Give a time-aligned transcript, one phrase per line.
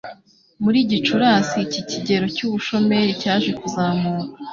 [0.63, 4.33] muri Gicurasi iki kigero cy'ubushomeri cyaje kuzamuka